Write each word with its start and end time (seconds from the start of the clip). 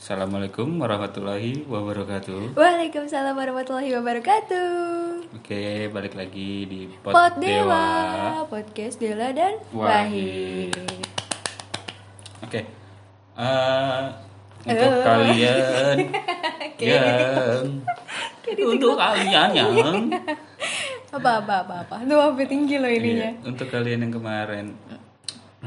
Assalamualaikum 0.00 0.80
warahmatullahi 0.80 1.68
wabarakatuh. 1.68 2.56
Waalaikumsalam 2.56 3.36
warahmatullahi 3.36 3.92
wabarakatuh. 4.00 4.72
Oke, 5.36 5.92
balik 5.92 6.16
lagi 6.16 6.64
di 6.64 6.88
Pot, 7.04 7.12
Pot 7.12 7.36
Dewa, 7.36 8.40
podcast 8.48 8.96
Dela 8.96 9.28
dan 9.36 9.60
Wahid. 9.76 10.72
Oke, 12.40 12.64
eh, 13.36 14.02
untuk 14.64 14.88
Eh. 14.88 15.04
kalian 15.04 15.96
yang 16.80 17.68
untuk 18.72 18.96
kalian 18.96 19.48
yang 19.52 19.68
Apa 21.20 21.44
apa 21.44 21.54
apa 21.68 21.74
apa. 21.84 21.96
Apa 22.00 22.40
tinggi 22.48 22.80
loh 22.80 22.88
ininya. 22.88 23.36
Iya, 23.36 23.52
untuk 23.52 23.68
kalian 23.68 24.08
yang 24.08 24.16
kemarin 24.16 24.72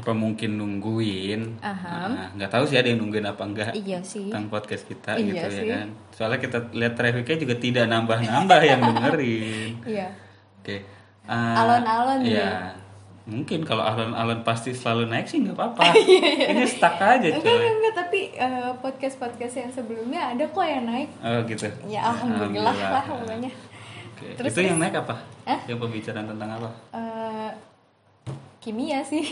apa 0.04 0.12
mungkin 0.12 0.50
nungguin, 0.54 1.40
nah, 1.58 2.28
nggak 2.30 2.50
tahu 2.50 2.64
sih 2.64 2.76
ada 2.76 2.86
yang 2.86 3.00
nungguin 3.00 3.24
apa 3.24 3.40
enggak 3.40 3.72
Iya 3.72 3.98
sih. 4.00 4.28
tentang 4.28 4.46
podcast 4.46 4.84
kita 4.84 5.16
Iya 5.16 5.24
gitu 5.26 5.46
sih. 5.50 5.58
ya 5.58 5.64
kan. 5.74 5.86
Soalnya 6.10 6.38
kita 6.38 6.58
lihat 6.70 6.92
trafficnya 6.92 7.36
juga 7.40 7.54
tidak 7.56 7.84
nambah-nambah 7.88 8.60
yang 8.62 8.80
dengerin. 8.90 9.70
Iya. 9.82 10.06
Oke. 10.60 10.76
eh, 11.24 11.54
Alon-alon 11.56 12.20
Iya. 12.20 12.36
ya? 12.36 12.52
Mungkin 13.24 13.64
kalau 13.64 13.80
alon-alon 13.80 14.44
pasti 14.44 14.70
selalu 14.70 15.08
naik 15.08 15.24
sih 15.24 15.40
nggak 15.40 15.56
apa-apa. 15.56 15.96
Iya, 15.96 16.52
Ini 16.52 16.64
stuck 16.66 17.00
aja 17.00 17.24
coy. 17.24 17.40
enggak, 17.40 17.72
enggak, 17.72 17.94
tapi 17.96 18.20
podcast 18.78 19.16
podcast 19.16 19.54
yang 19.56 19.72
sebelumnya 19.72 20.20
ada 20.30 20.44
kok 20.44 20.60
yang 20.60 20.84
naik. 20.84 21.08
Oh 21.18 21.40
gitu. 21.44 21.64
Ya 21.86 22.04
alhamdulillah 22.06 22.76
lah 22.76 23.00
pokoknya. 23.02 23.48
Oke. 24.12 24.36
Terus, 24.36 24.52
Itu 24.52 24.60
yang 24.60 24.76
terus? 24.76 24.84
naik 24.84 24.96
apa? 25.00 25.16
Hah? 25.44 25.60
Yang 25.64 25.78
pembicaraan 25.80 26.26
tentang 26.28 26.50
apa? 26.52 26.68
Eh, 26.92 27.50
kimia 28.60 29.00
sih, 29.00 29.24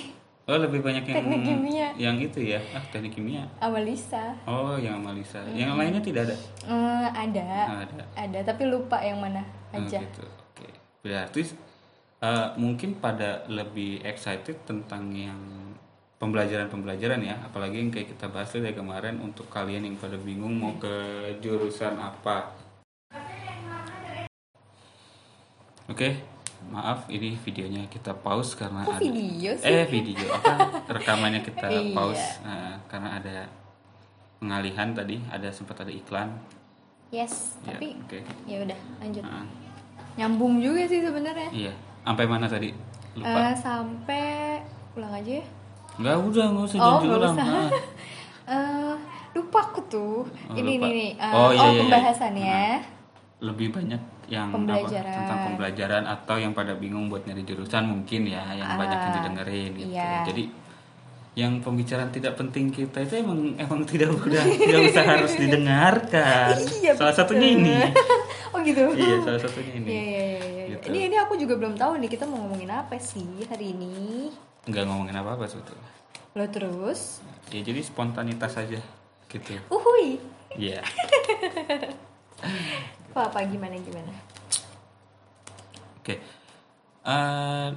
Oh 0.53 0.61
lebih 0.61 0.85
banyak 0.85 1.09
yang 1.09 1.17
Teknik 1.17 1.41
kimia. 1.49 1.89
yang 1.97 2.17
itu 2.21 2.45
ya. 2.45 2.61
Ah 2.77 2.85
teknik 2.93 3.17
kimia. 3.17 3.49
Amalisa. 3.57 4.37
Oh 4.45 4.77
yang 4.77 5.01
Malisa. 5.01 5.41
Yang 5.49 5.73
lainnya 5.73 6.03
tidak 6.05 6.23
ada. 6.29 6.37
Eh, 6.69 7.07
ada, 7.09 7.47
Ah, 7.65 7.81
ada. 7.89 8.05
ada, 8.13 8.39
tapi 8.45 8.69
lupa 8.69 9.01
yang 9.01 9.17
mana 9.17 9.41
Oh, 9.73 9.81
aja. 9.81 9.97
gitu. 9.97 10.21
Oke. 10.53 10.69
Berarti 11.01 11.41
eh, 12.21 12.49
mungkin 12.55 13.01
pada 13.01 13.49
lebih 13.49 14.05
excited 14.05 14.61
tentang 14.63 15.09
yang 15.11 15.41
pembelajaran-pembelajaran 16.21 17.19
ya, 17.19 17.35
apalagi 17.43 17.81
yang 17.81 17.91
kayak 17.91 18.13
kita 18.13 18.29
bahas 18.29 18.53
dari 18.53 18.71
kemarin 18.71 19.19
untuk 19.19 19.49
kalian 19.49 19.89
yang 19.89 19.97
pada 19.97 20.15
bingung 20.15 20.55
mau 20.55 20.77
ke 20.77 20.93
jurusan 21.41 21.97
apa. 21.97 22.53
Oke, 25.89 26.15
maaf 26.69 27.09
ini 27.09 27.35
videonya 27.37 27.83
kita 27.87 28.15
pause 28.15 28.55
karena 28.55 28.81
Kok 28.81 28.93
ada 28.93 29.03
video 29.03 29.51
sih? 29.53 29.67
eh 29.67 29.85
video 29.85 30.27
apa 30.31 30.55
rekamannya 30.89 31.41
kita 31.41 31.67
Iya. 31.73 31.93
pause 31.93 32.27
eh, 32.43 32.75
karena 32.87 33.09
ada 33.15 33.37
pengalihan 34.37 34.89
tadi, 34.91 35.17
ada 35.27 35.49
sempat 35.49 35.79
ada 35.79 35.91
iklan. 35.91 36.29
Yes, 37.09 37.61
Ya, 37.61 37.73
tapi 37.73 37.95
oke. 37.97 38.19
ya 38.45 38.57
udah 38.61 38.79
lanjut. 38.99 39.23
Nah, 39.23 39.45
Nyambung 40.13 40.59
juga 40.59 40.85
sih 40.85 40.99
sebenarnya. 40.99 41.49
iya, 41.51 41.73
sampai 42.03 42.25
mana 42.25 42.45
tadi? 42.47 42.73
Lupa. 43.13 43.33
Eh, 43.43 43.55
sampai 43.55 44.61
ulang 44.93 45.13
aja 45.15 45.33
ya. 45.35 45.45
Enggak 45.95 46.17
udah 46.19 46.45
nggak 46.49 46.65
usah 46.67 46.79
Oh, 46.79 46.99
nggak 46.99 47.19
ulang. 47.19 47.35
usah. 47.35 47.47
Ah. 47.49 47.71
Eh, 48.43 48.95
lupa 49.33 49.63
aku 49.63 49.81
tuh. 49.87 50.27
Oh, 50.27 50.53
ini 50.53 50.75
lupa. 50.75 50.85
nih 50.85 50.93
nih. 50.93 51.11
eh, 51.15 51.31
Oh, 51.31 51.39
oh, 51.39 51.49
iya, 51.49 51.55
iya, 51.55 51.69
iya. 51.69 51.81
pembahasannya. 51.81 52.61
Lebih 53.39 53.69
banyak 53.71 54.03
yang 54.31 54.49
apa, 54.49 54.57
Pembelajaran. 54.59 55.15
tentang 55.15 55.39
pembelajaran 55.51 56.03
atau 56.07 56.37
yang 56.39 56.53
pada 56.53 56.73
bingung 56.75 57.09
buat 57.09 57.25
nyari 57.25 57.43
jurusan 57.43 57.85
mungkin 57.85 58.27
ya 58.27 58.43
yang 58.55 58.77
banyak 58.77 58.99
yang 58.99 59.13
didengerin 59.19 59.71
gitu. 59.77 59.93
iya. 59.93 60.23
Jadi 60.25 60.45
yang 61.33 61.65
pembicaraan 61.65 62.13
tidak 62.13 62.37
penting 62.37 62.69
kita 62.69 63.01
itu 63.01 63.25
emang 63.25 63.57
emang 63.57 63.81
tidak 63.89 64.13
udah 64.13 64.45
tidak 64.45 64.81
usah 64.93 65.05
harus 65.05 65.33
didengarkan. 65.35 66.55
Iya, 66.83 66.93
Salah 66.93 67.17
betul. 67.17 67.25
satunya 67.25 67.49
ini. 67.57 67.77
oh 68.53 68.59
gitu. 68.61 68.85
iya, 68.93 69.17
salah 69.25 69.41
satunya 69.41 69.73
ini. 69.81 69.89
Iya, 69.89 70.03
iya, 70.03 70.25
iya, 70.29 70.45
iya. 70.45 70.65
Gitu. 70.77 70.85
Ini 70.93 70.99
ini 71.09 71.17
aku 71.17 71.35
juga 71.41 71.57
belum 71.57 71.75
tahu 71.81 71.97
nih 72.05 72.11
kita 72.13 72.29
mau 72.29 72.45
ngomongin 72.45 72.69
apa 72.69 73.01
sih 73.01 73.49
hari 73.49 73.73
ini. 73.73 74.29
Enggak 74.69 74.85
ngomongin 74.87 75.17
apa-apa 75.17 75.49
sebetulnya. 75.49 75.89
Lo 76.37 76.45
terus? 76.49 77.25
Ya 77.49 77.61
jadi 77.65 77.81
spontanitas 77.81 78.57
aja 78.57 78.81
gitu. 79.29 79.57
Uhui. 79.73 80.21
Iya. 80.53 80.85
Apa 83.13 83.29
apa 83.29 83.39
gimana 83.45 83.77
gimana? 83.77 84.09
Oke. 86.01 86.17
Eh, 87.03 87.69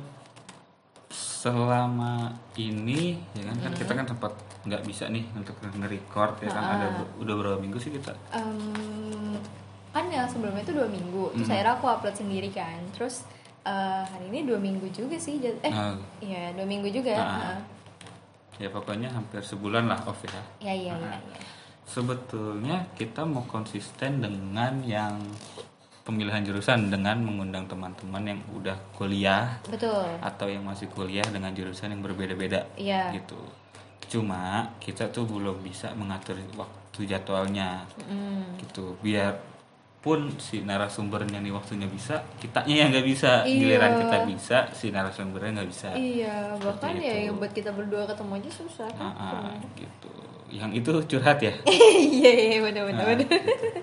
selama 1.12 2.32
ini 2.56 3.20
ya 3.32 3.44
kan, 3.44 3.56
kan 3.60 3.72
kita 3.74 3.92
kan 3.94 4.06
sempat 4.08 4.34
nggak 4.66 4.82
bisa 4.82 5.06
nih 5.08 5.22
untuk 5.32 5.54
nge-record 5.62 6.42
ya 6.42 6.50
kan 6.50 6.64
ada 6.74 6.88
udah 7.16 7.36
berapa 7.36 7.58
minggu 7.60 7.78
sih 7.78 7.92
kita 7.92 8.10
Em, 8.32 9.38
kan 9.92 10.10
yang 10.10 10.26
sebelumnya 10.26 10.62
itu 10.62 10.74
dua 10.74 10.90
minggu 10.90 11.30
terus 11.32 11.46
Hmm. 11.46 11.54
akhirnya 11.54 11.74
aku 11.76 11.86
upload 11.88 12.16
sendiri 12.16 12.50
kan 12.50 12.82
terus 12.92 13.30
eh, 13.62 14.02
hari 14.04 14.26
ini 14.28 14.42
dua 14.44 14.58
minggu 14.58 14.90
juga 14.90 15.18
sih 15.18 15.38
eh 15.38 15.70
Ah. 15.70 15.94
iya 16.18 16.50
dua 16.52 16.66
minggu 16.66 16.90
juga 16.90 17.14
Ah. 17.14 17.30
Heeh. 17.30 17.60
ya 18.58 18.70
pokoknya 18.72 19.10
hampir 19.10 19.42
sebulan 19.42 19.86
lah 19.86 20.02
off 20.04 20.18
ya. 20.24 20.42
ya 20.64 20.74
iya 20.74 20.94
iya 20.96 21.14
iya 21.14 21.40
Sebetulnya 21.86 22.90
kita 22.94 23.24
mau 23.24 23.46
konsisten 23.46 24.18
dengan 24.18 24.82
yang 24.82 25.22
pemilihan 26.02 26.42
jurusan 26.42 26.88
dengan 26.88 27.18
mengundang 27.18 27.66
teman-teman 27.66 28.22
yang 28.28 28.40
udah 28.52 28.78
kuliah 28.92 29.58
betul 29.66 30.06
atau 30.20 30.46
yang 30.46 30.62
masih 30.62 30.86
kuliah 30.88 31.26
dengan 31.26 31.50
jurusan 31.50 31.90
yang 31.90 32.02
berbeda-beda 32.02 32.62
Iya. 32.76 33.10
gitu. 33.12 33.38
Cuma 34.06 34.70
kita 34.78 35.10
tuh 35.10 35.26
belum 35.26 35.62
bisa 35.62 35.90
mengatur 35.94 36.38
waktu 36.54 37.00
jadwalnya 37.06 37.90
Mm. 38.06 38.62
gitu. 38.62 38.94
Biarpun 39.02 40.30
si 40.38 40.62
narasumbernya 40.62 41.42
nih 41.42 41.50
waktunya 41.50 41.90
bisa, 41.90 42.22
kitanya 42.38 42.86
yang 42.86 42.90
nggak 42.94 43.08
bisa. 43.08 43.42
Iya. 43.42 43.58
Giliran 43.58 43.92
kita 43.98 44.18
bisa, 44.26 44.58
si 44.72 44.86
narasumbernya 44.90 45.52
nggak 45.58 45.70
bisa. 45.70 45.90
iya 45.92 46.54
bahkan 46.56 46.94
Seperti 46.94 47.02
ya 47.04 47.14
itu. 47.16 47.26
yang 47.26 47.36
buat 47.36 47.50
kita 47.52 47.72
berdua 47.72 48.06
ketemu 48.06 48.32
aja 48.38 48.52
susah 48.54 48.90
kan 48.94 49.10
Ah, 49.10 49.50
ah, 49.50 49.58
gitu. 49.74 50.14
Yang 50.48 50.72
itu 50.76 50.90
curhat 51.10 51.38
ya? 51.40 51.54
iya 52.16 52.32
iya 52.32 52.58
benar 52.62 52.84
benar 52.86 53.02
Ah, 53.02 53.08
benar 53.10 53.22
gitu. 53.22 53.36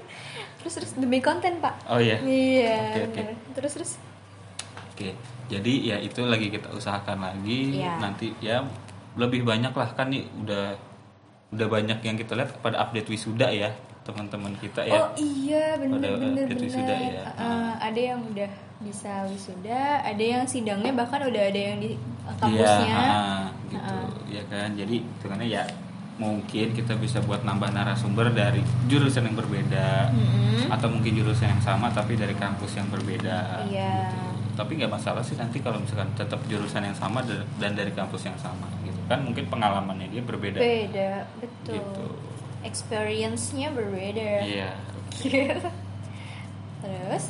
terus 0.63 0.73
terus 0.79 0.91
demi 0.95 1.19
konten 1.19 1.59
pak 1.59 1.75
Oh 1.85 1.99
iya. 1.99 2.17
iya 2.19 2.79
Oke, 2.89 3.01
oke. 3.05 3.19
benar. 3.19 3.35
terus 3.53 3.73
terus 3.75 3.93
Oke, 4.89 5.17
jadi 5.49 5.73
ya 5.83 5.97
itu 5.99 6.21
lagi 6.23 6.47
kita 6.49 6.69
usahakan 6.71 7.19
lagi 7.19 7.81
Iya. 7.81 7.99
nanti 7.99 8.31
ya 8.39 8.63
lebih 9.15 9.43
banyak 9.43 9.71
lah 9.71 9.89
kan 9.91 10.09
nih 10.09 10.23
udah 10.39 10.77
udah 11.51 11.67
banyak 11.67 11.99
yang 12.01 12.15
kita 12.15 12.33
lihat 12.33 12.57
pada 12.59 12.79
update 12.79 13.09
wisuda 13.09 13.49
ya 13.49 13.73
teman-teman 14.03 14.53
kita 14.57 14.83
ya. 14.83 14.99
Oh 14.99 15.09
iya 15.15 15.77
bener. 15.77 16.47
wisuda 16.49 16.95
ya. 16.95 17.23
Uh, 17.35 17.73
ada 17.79 18.01
yang 18.05 18.21
udah 18.25 18.51
bisa 18.81 19.23
wisuda, 19.27 20.03
ada 20.03 20.19
yang 20.19 20.43
sidangnya 20.43 20.91
bahkan 20.91 21.23
udah 21.23 21.43
ada 21.45 21.61
yang 21.65 21.79
di 21.79 21.95
uh, 21.95 22.35
Iya, 22.43 22.67
kampusnya. 22.67 22.97
ah, 22.99 23.45
gitu. 23.69 23.97
Ya 24.29 24.43
kan. 24.47 24.69
Jadi 24.75 24.97
itu 25.03 25.25
karena 25.25 25.45
ya 25.47 25.63
mungkin 26.21 26.77
kita 26.77 26.95
bisa 27.01 27.25
buat 27.25 27.41
nambah 27.43 27.73
narasumber 27.73 28.31
dari 28.31 28.61
jurusan 28.87 29.25
yang 29.27 29.37
berbeda 29.37 30.13
Mm-mm. 30.13 30.69
atau 30.69 30.93
mungkin 30.93 31.17
jurusan 31.17 31.49
yang 31.57 31.63
sama 31.65 31.89
tapi 31.89 32.15
dari 32.15 32.37
kampus 32.37 32.77
yang 32.77 32.89
berbeda. 32.93 33.65
Iya. 33.69 34.13
gitu. 34.13 34.21
Tapi 34.53 34.77
nggak 34.77 34.93
masalah 34.93 35.25
sih 35.25 35.35
nanti 35.41 35.65
kalau 35.65 35.81
misalkan 35.81 36.13
tetap 36.13 36.39
jurusan 36.45 36.85
yang 36.85 36.95
sama 36.95 37.25
da- 37.25 37.49
dan 37.57 37.73
dari 37.73 37.91
kampus 37.91 38.29
yang 38.29 38.37
sama 38.37 38.69
gitu 38.85 39.01
kan 39.09 39.25
mungkin 39.25 39.49
pengalamannya 39.49 40.09
dia 40.09 40.23
berbeda. 40.23 40.61
Beda, 40.61 41.25
betul. 41.41 41.81
Gitu. 41.81 42.05
Experience-nya 42.63 43.73
berbeda. 43.73 44.31
Iya. 44.45 44.71
Terus, 46.83 47.25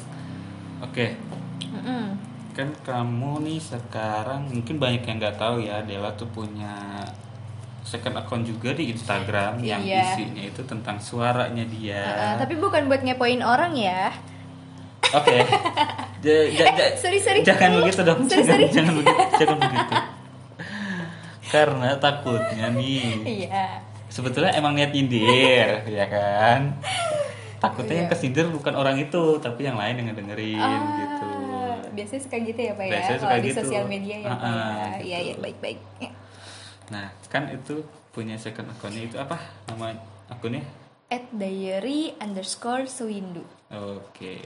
Oke. 0.83 1.17
mm-mm. 1.63 2.05
Kan 2.53 2.69
kamu 2.85 3.41
nih 3.49 3.61
sekarang 3.63 4.45
mungkin 4.53 4.77
banyak 4.77 5.03
yang 5.09 5.17
nggak 5.17 5.41
tahu 5.41 5.65
ya 5.65 5.81
Dela 5.81 6.13
tuh 6.13 6.29
punya 6.29 7.01
second 7.83 8.15
account 8.15 8.45
juga 8.45 8.73
di 8.73 8.89
Instagram 8.89 9.59
yang 9.61 9.81
Iya. 9.81 10.15
isinya 10.15 10.43
itu 10.43 10.63
tentang 10.63 10.97
suaranya 10.97 11.65
dia. 11.65 12.03
Uh, 12.03 12.35
tapi 12.39 12.55
bukan 12.55 12.87
buat 12.87 13.01
ngepoin 13.01 13.41
orang 13.41 13.75
ya. 13.75 14.11
Oke. 15.13 15.37
Ja- 16.23 16.47
ja- 16.47 16.71
ja- 16.71 16.95
sorry, 16.95 17.19
sorry. 17.19 17.43
Jangan 17.43 17.83
begitu 17.83 18.01
dong. 18.01 18.23
Sorry, 18.25 18.41
jangan, 18.41 18.55
sorry. 18.55 18.67
jangan 18.71 18.93
begitu. 18.95 19.23
Jangan 19.35 19.57
begitu. 19.59 19.95
Karena 21.45 21.89
takutnya 21.99 22.67
nih. 22.71 23.03
Iya. 23.43 23.67
Sebetulnya 24.07 24.53
emang 24.53 24.73
niat 24.73 24.93
nyindir, 24.93 25.83
ya 25.85 26.07
kan? 26.07 26.79
Takutnya 27.59 27.95
yang 27.97 28.07
Iya. 28.07 28.15
kesindir 28.15 28.47
bukan 28.49 28.71
orang 28.73 28.97
itu, 28.99 29.39
tapi 29.39 29.65
yang 29.65 29.75
lain 29.75 29.95
yang 29.97 30.07
ngedengerin 30.09 30.59
Ah, 30.59 30.79
gitu. 30.97 31.31
Biasanya 31.93 32.21
suka 32.23 32.37
gitu 32.39 32.61
ya 32.61 32.73
Pak 32.73 32.85
ya, 32.85 32.91
Biasanya 32.93 33.19
kalau 33.19 33.27
suka 33.29 33.35
di 33.37 33.43
gitu. 33.45 33.59
sosial 33.61 33.85
media 33.85 34.17
ya 34.17 34.27
Ah, 34.27 34.33
Pak 34.33 34.43
ya. 34.43 34.47
ah, 34.47 34.95
Iya, 34.97 35.19
gitu. 35.19 35.27
iya, 35.27 35.35
baik-baik. 35.39 35.79
Nah, 36.93 37.09
kan 37.27 37.49
itu 37.49 37.81
punya 38.11 38.37
second 38.37 38.69
account 38.69 38.93
itu 38.95 39.17
apa 39.17 39.41
nama 39.67 39.97
akunnya? 40.29 40.61
At 41.09 41.25
diary 41.31 42.13
underscore 42.19 42.85
sewindu. 42.87 43.41
Oke. 43.67 44.37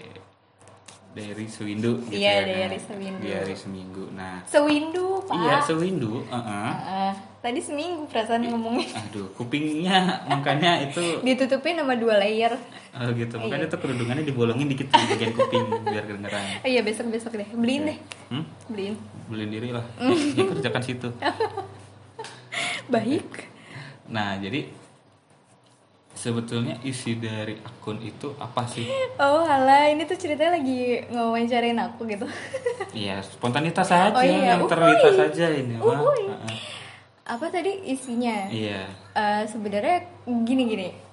diary 1.11 1.49
sewindu 1.49 1.97
gitu 2.05 2.13
Iya, 2.15 2.29
ya 2.29 2.37
kan? 2.37 2.45
diary 2.47 2.79
sewindu. 2.79 3.23
diary 3.25 3.55
seminggu 3.57 4.05
nah 4.13 4.37
Sewindu, 4.45 5.25
Pak. 5.25 5.33
iya 5.35 5.57
sewindu 5.59 6.21
heeh. 6.23 6.71
Ah, 6.77 7.13
tadi 7.41 7.57
seminggu 7.57 8.05
perasaan 8.05 8.45
ngomongnya. 8.45 8.85
aduh 8.95 9.25
kupingnya 9.33 9.97
makanya 10.29 10.77
itu 10.85 11.01
Ditutupin 11.25 11.73
sama 11.75 11.97
dua 11.97 12.21
layer. 12.21 12.53
oh 12.93 13.09
gitu 13.11 13.33
makanya 13.35 13.65
Iya. 13.65 13.73
tuh 13.73 13.81
kerudungannya 13.81 14.29
dibolongin 14.29 14.69
dikit 14.69 14.93
di 14.93 15.05
bagian 15.09 15.33
kuping 15.33 15.65
biar 15.89 16.05
kedengeran 16.05 16.43
iya, 16.63 16.85
besok-besok 16.85 17.33
deh. 17.35 17.49
Beliin 17.49 17.83
deh. 17.89 17.99
hmm? 18.29 18.45
Beliin. 18.69 18.95
beliin 19.27 19.51
diri 19.51 19.69
lah 19.73 19.85
ya, 20.37 20.45
kerjakan 20.53 20.83
situ 20.85 21.09
Baik. 22.89 23.51
nah 24.15 24.39
jadi 24.39 24.71
sebetulnya 26.17 26.81
isi 26.81 27.21
dari 27.21 27.61
akun 27.61 28.01
itu 28.01 28.33
apa 28.41 28.65
sih 28.65 28.89
Oh, 29.21 29.45
alah, 29.45 29.93
ini 29.93 30.09
tuh 30.09 30.17
ceritanya 30.17 30.57
lagi 30.57 31.05
ngawancarain 31.13 31.77
aku 31.77 32.09
gitu. 32.09 32.27
Iya, 32.97 33.21
spontanitas 33.21 33.93
saja, 33.93 34.17
Oh 34.17 34.25
iya, 34.25 34.57
yang 34.57 34.65
terlintas 34.65 35.13
saja 35.13 35.53
ini 35.53 35.77
mah. 35.77 36.01
Apa 37.29 37.53
tadi 37.53 37.85
isinya? 37.93 38.49
Iya. 38.49 38.89
Eh, 39.13 39.43
sebenarnya 39.45 40.09
gini-gini. 40.25 41.06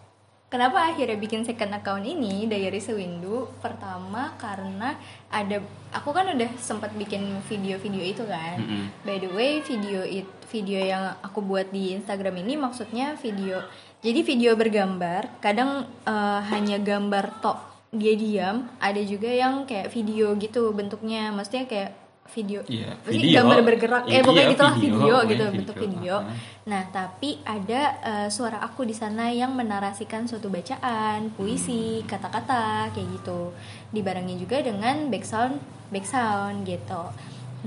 Kenapa 0.53 0.85
akhirnya 0.85 1.17
bikin 1.17 1.41
second 1.41 1.73
account 1.73 2.05
ini 2.05 2.45
Diary 2.45 2.77
Sewindu? 2.77 3.50
Pertama 3.57 4.38
karena 4.38 4.94
ada 5.33 5.57
aku 5.89 6.13
kan 6.13 6.29
udah 6.29 6.45
sempat 6.61 6.94
bikin 6.94 7.41
video-video 7.50 8.05
itu 8.05 8.21
kan. 8.29 8.61
Mm-mm. 8.61 8.85
By 9.01 9.17
the 9.17 9.33
way, 9.33 9.65
video 9.65 10.05
it, 10.05 10.29
video 10.53 10.77
yang 10.77 11.17
aku 11.25 11.41
buat 11.41 11.73
di 11.73 11.97
Instagram 11.97 12.45
ini 12.45 12.53
maksudnya 12.53 13.17
video 13.17 13.65
jadi 14.05 14.21
video 14.21 14.53
bergambar, 14.53 15.41
kadang 15.41 15.89
eh, 16.05 16.41
hanya 16.53 16.77
gambar 16.77 17.41
tok 17.41 17.57
dia 17.89 18.13
diam, 18.13 18.69
ada 18.77 19.01
juga 19.01 19.33
yang 19.33 19.65
kayak 19.65 19.89
video 19.89 20.38
gitu 20.38 20.69
bentuknya, 20.69 21.33
maksudnya 21.33 21.65
kayak 21.65 22.02
video 22.31 22.63
Iya, 22.65 22.95
Maksudnya 23.03 23.19
video. 23.19 23.37
gambar 23.43 23.59
bergerak 23.67 24.03
Iya, 24.07 24.15
eh 24.15 24.21
pokoknya 24.23 24.43
iya, 24.43 24.53
gitulah 24.55 24.75
video, 24.75 24.95
video, 24.95 25.15
gitu 25.27 25.43
video. 25.43 25.57
bentuk 25.59 25.75
video. 25.77 26.15
Nah, 26.63 26.81
tapi 26.89 27.29
ada 27.43 27.81
eh, 27.99 28.27
suara 28.31 28.57
aku 28.63 28.81
di 28.87 28.95
sana 28.95 29.27
yang 29.29 29.51
menarasikan 29.53 30.23
suatu 30.25 30.47
bacaan, 30.47 31.27
puisi, 31.35 32.01
kata-kata 32.07 32.89
kayak 32.95 33.07
gitu. 33.19 33.51
Dibarengi 33.91 34.39
juga 34.39 34.63
dengan 34.63 35.11
background 35.11 35.59
background 35.91 36.63
gitu. 36.63 37.03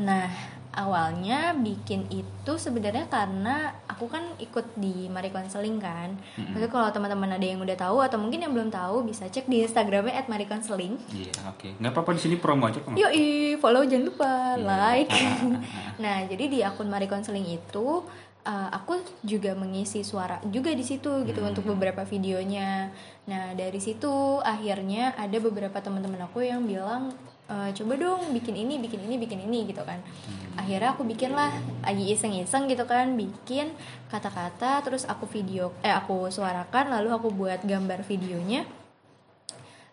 Nah, 0.03 0.56
awalnya 0.77 1.57
bikin 1.57 2.05
itu 2.13 2.53
sebenarnya 2.55 3.09
karena 3.09 3.73
aku 3.89 4.07
kan 4.07 4.23
ikut 4.37 4.77
di 4.77 5.09
Mari 5.09 5.33
Counseling 5.33 5.81
kan. 5.81 6.13
Maksudnya 6.37 6.69
kalau 6.69 6.89
teman-teman 6.93 7.33
ada 7.33 7.43
yang 7.43 7.59
udah 7.59 7.75
tahu 7.75 8.05
atau 8.05 8.21
mungkin 8.21 8.45
yang 8.45 8.53
belum 8.53 8.69
tahu 8.69 9.03
bisa 9.03 9.25
cek 9.27 9.49
di 9.49 9.65
Instagramnya 9.65 10.29
@maricounseling. 10.29 11.01
Iya, 11.11 11.33
oke. 11.49 11.81
Nggak 11.81 11.93
apa-apa 11.97 12.11
di 12.13 12.21
sini 12.21 12.37
promo 12.37 12.69
aja 12.69 12.79
kok. 12.79 12.93
Yoi, 12.93 13.57
follow 13.57 13.83
jangan 13.83 14.05
lupa, 14.05 14.33
Iya. 14.55 14.63
like. 14.63 15.11
Ah, 15.11 15.25
ah, 15.25 15.41
ah, 15.41 15.61
nah, 15.97 16.17
jadi 16.29 16.45
di 16.47 16.59
akun 16.61 16.87
Mari 16.87 17.09
Counseling 17.09 17.49
itu 17.49 18.05
uh, 18.45 18.69
aku 18.71 19.01
juga 19.25 19.57
mengisi 19.57 20.05
suara 20.05 20.39
juga 20.47 20.71
di 20.71 20.85
situ 20.85 21.25
gitu 21.25 21.41
Hmm. 21.41 21.51
untuk 21.51 21.67
beberapa 21.67 22.05
videonya. 22.05 22.93
Nah, 23.27 23.57
dari 23.57 23.81
situ 23.81 24.39
akhirnya 24.39 25.17
ada 25.17 25.39
beberapa 25.41 25.81
teman-teman 25.81 26.31
aku 26.31 26.45
yang 26.45 26.63
bilang 26.63 27.11
"Eh, 27.47 27.71
coba 27.83 27.95
dong 27.95 28.35
bikin 28.35 28.59
ini, 28.59 28.83
bikin 28.83 29.07
ini, 29.07 29.17
bikin 29.23 29.41
ini 29.47 29.71
gitu 29.71 29.83
kan. 29.87 30.03
Hmm. 30.03 30.61
Akhirnya 30.61 30.93
aku 30.95 31.07
bikin 31.07 31.31
lah 31.31 31.55
lagi 31.87 32.11
iseng-iseng 32.11 32.67
gitu 32.67 32.83
kan, 32.87 33.15
bikin 33.15 33.71
kata-kata 34.07 34.83
terus 34.87 35.03
aku 35.07 35.27
video 35.27 35.75
eh 35.83 35.91
aku 35.91 36.31
suarakan 36.31 36.95
lalu 36.95 37.11
aku 37.11 37.29
buat 37.35 37.63
gambar 37.67 38.07
videonya 38.07 38.63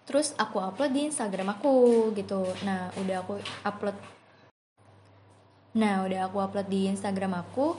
terus 0.04 0.36
aku 0.36 0.60
upload 0.60 0.92
di 0.92 1.08
Instagram 1.08 1.56
aku 1.58 2.12
gitu 2.14 2.44
nah 2.68 2.92
udah 3.00 3.24
aku 3.24 3.40
upload 3.64 3.96
nah 5.74 6.06
udah 6.06 6.30
aku 6.30 6.38
upload 6.44 6.68
di 6.70 6.92
Instagram 6.92 7.40
aku 7.40 7.74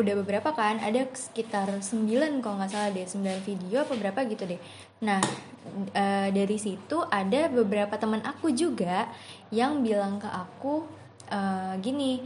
udah 0.00 0.14
beberapa 0.18 0.50
kan 0.50 0.80
ada 0.80 1.04
sekitar 1.12 1.68
9 1.68 2.08
kalau 2.40 2.56
nggak 2.58 2.70
salah 2.70 2.90
deh 2.90 3.04
9 3.04 3.20
video 3.44 3.84
apa 3.84 3.92
berapa 3.94 4.20
gitu 4.26 4.44
deh 4.44 4.60
nah 5.00 5.20
eh, 5.92 6.28
dari 6.30 6.56
situ 6.56 7.00
ada 7.06 7.48
beberapa 7.48 7.94
teman 7.94 8.20
aku 8.20 8.50
juga 8.50 9.08
yang 9.48 9.80
bilang 9.80 10.16
ke 10.16 10.26
aku 10.26 10.84
eh, 11.28 11.74
gini 11.78 12.24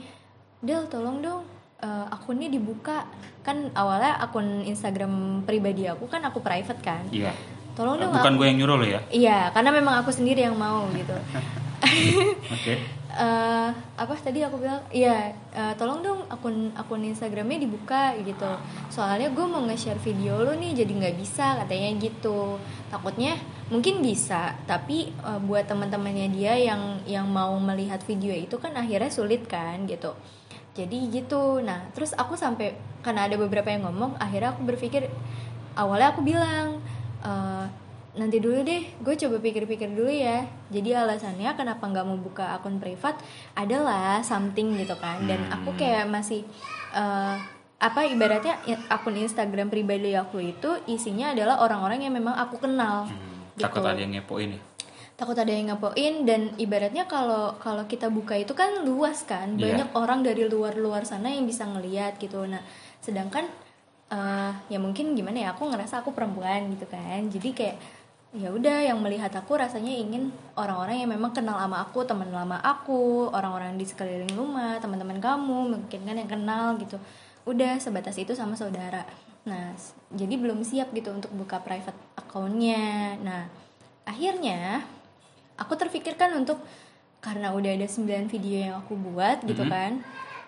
Del 0.58 0.88
tolong 0.88 1.20
dong 1.20 1.42
eh, 1.78 2.06
akunnya 2.08 2.48
dibuka 2.48 3.04
kan 3.44 3.68
awalnya 3.76 4.16
akun 4.16 4.64
Instagram 4.64 5.44
pribadi 5.44 5.84
aku 5.84 6.08
kan 6.08 6.24
aku 6.24 6.40
private 6.40 6.80
kan 6.80 7.04
Iya. 7.12 7.36
tolong 7.76 8.00
dong 8.00 8.16
Bukan 8.16 8.38
gue 8.38 8.46
yang 8.48 8.58
nyuruh 8.62 8.76
lo 8.80 8.86
ya. 8.86 9.00
Iya, 9.10 9.50
karena 9.50 9.74
memang 9.74 9.98
aku 9.98 10.08
sendiri 10.08 10.46
yang 10.46 10.54
mau 10.54 10.86
gitu. 10.94 11.12
Oke. 12.54 13.03
Eh, 13.14 13.70
apa 13.94 14.12
tadi 14.18 14.42
aku 14.42 14.58
bilang? 14.58 14.82
Iya, 14.90 15.30
eh, 15.54 15.72
tolong 15.78 16.02
dong 16.02 16.26
akun 16.26 16.74
akun 16.74 16.98
Instagramnya 17.06 17.62
dibuka 17.62 18.10
gitu. 18.18 18.50
Soalnya 18.90 19.30
gue 19.30 19.46
mau 19.46 19.62
nge-share 19.70 20.02
video 20.02 20.42
lo 20.42 20.50
nih, 20.58 20.82
jadi 20.82 20.90
nggak 20.98 21.16
bisa 21.22 21.54
katanya 21.62 21.94
gitu. 22.02 22.58
Takutnya 22.90 23.38
mungkin 23.70 24.02
bisa, 24.02 24.58
tapi 24.66 25.14
eh, 25.14 25.40
buat 25.46 25.62
teman-temannya 25.70 26.26
dia 26.34 26.58
yang 26.58 26.82
yang 27.06 27.26
mau 27.30 27.54
melihat 27.62 28.02
video 28.02 28.34
itu 28.34 28.58
kan 28.58 28.74
akhirnya 28.74 29.10
sulit 29.14 29.46
kan 29.46 29.86
gitu. 29.86 30.10
Jadi 30.74 31.06
gitu. 31.14 31.62
Nah, 31.62 31.86
terus 31.94 32.18
aku 32.18 32.34
sampai 32.34 32.74
karena 33.06 33.30
ada 33.30 33.38
beberapa 33.38 33.70
yang 33.70 33.86
ngomong, 33.86 34.18
akhirnya 34.18 34.50
aku 34.58 34.66
berpikir 34.66 35.06
awalnya 35.78 36.10
aku 36.10 36.22
bilang 36.26 36.82
"Eh, 37.22 37.66
nanti 38.14 38.38
dulu 38.38 38.62
deh 38.62 38.82
gue 39.02 39.14
coba 39.18 39.36
pikir-pikir 39.38 39.90
dulu 39.90 40.06
ya. 40.06 40.46
Jadi 40.70 40.94
alasannya 40.94 41.50
kenapa 41.54 41.82
nggak 41.82 42.06
mau 42.06 42.14
buka 42.14 42.54
akun 42.54 42.78
privat 42.78 43.18
adalah 43.54 44.22
something 44.22 44.78
gitu 44.78 44.94
kan. 44.96 45.26
Dan 45.26 45.50
aku 45.50 45.74
kayak 45.74 46.06
masih 46.06 46.46
eh, 46.94 47.34
apa 47.74 48.00
ibaratnya 48.06 48.54
i- 48.64 48.86
akun 48.88 49.18
Instagram 49.18 49.68
pribadi 49.68 50.14
aku 50.14 50.38
itu 50.40 50.78
isinya 50.86 51.34
adalah 51.34 51.58
orang-orang 51.60 52.06
yang 52.06 52.14
memang 52.14 52.32
aku 52.32 52.62
kenal. 52.62 53.04
Hmm, 53.04 53.50
gitu. 53.58 53.66
Takut 53.66 53.82
ada 53.82 53.98
yang 53.98 54.14
ngepoin 54.14 54.50
ya. 54.54 54.62
takut 55.14 55.38
ada 55.38 55.46
yang 55.46 55.70
ngepoin 55.70 56.26
dan 56.26 56.50
ibaratnya 56.58 57.06
kalau 57.06 57.54
kalau 57.62 57.86
kita 57.86 58.10
buka 58.10 58.34
itu 58.34 58.50
kan 58.50 58.82
luas 58.82 59.22
kan. 59.22 59.54
Iya. 59.54 59.62
banyak 59.62 59.88
orang 59.94 60.26
dari 60.26 60.42
luar-luar 60.46 61.06
sana 61.06 61.30
yang 61.30 61.46
bisa 61.46 61.62
ngelihat 61.66 62.18
gitu. 62.18 62.42
Nah 62.46 62.58
sedangkan 62.98 63.46
eh, 64.10 64.52
ya 64.70 64.78
mungkin 64.78 65.14
gimana 65.14 65.38
ya 65.38 65.48
aku 65.54 65.70
ngerasa 65.70 66.02
aku 66.02 66.10
perempuan 66.10 66.66
gitu 66.74 66.86
kan. 66.90 67.26
Jadi 67.30 67.50
kayak 67.54 67.76
ya 68.34 68.50
udah 68.50 68.82
yang 68.82 68.98
melihat 68.98 69.30
aku 69.30 69.54
rasanya 69.54 69.94
ingin 69.94 70.34
orang-orang 70.58 71.06
yang 71.06 71.10
memang 71.14 71.30
kenal 71.30 71.54
sama 71.54 71.86
aku 71.86 72.02
teman 72.02 72.34
lama 72.34 72.58
aku 72.58 73.30
orang-orang 73.30 73.78
di 73.78 73.86
sekeliling 73.86 74.34
rumah 74.34 74.82
teman-teman 74.82 75.22
kamu 75.22 75.58
mungkin 75.78 76.00
kan 76.02 76.18
yang 76.18 76.26
kenal 76.26 76.74
gitu. 76.82 76.98
Udah 77.46 77.78
sebatas 77.78 78.18
itu 78.18 78.34
sama 78.34 78.58
saudara. 78.58 79.06
Nah 79.46 79.70
jadi 80.10 80.34
belum 80.34 80.66
siap 80.66 80.90
gitu 80.90 81.14
untuk 81.14 81.30
buka 81.30 81.62
private 81.62 81.94
accountnya. 82.18 83.14
Nah 83.22 83.46
akhirnya 84.02 84.82
aku 85.54 85.78
terpikirkan 85.78 86.34
untuk 86.34 86.58
karena 87.22 87.54
udah 87.54 87.70
ada 87.70 87.86
9 87.86 88.26
video 88.26 88.58
yang 88.68 88.74
aku 88.82 88.98
buat 88.98 89.46
gitu 89.46 89.62
Mhm. 89.62 89.70
kan 89.70 89.92